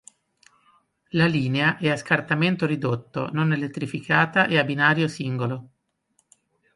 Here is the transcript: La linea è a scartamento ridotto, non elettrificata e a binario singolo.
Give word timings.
La 1.09 1.27
linea 1.27 1.77
è 1.77 1.87
a 1.87 1.95
scartamento 1.95 2.65
ridotto, 2.65 3.29
non 3.33 3.53
elettrificata 3.53 4.47
e 4.47 4.57
a 4.57 4.63
binario 4.63 5.07
singolo. 5.07 5.69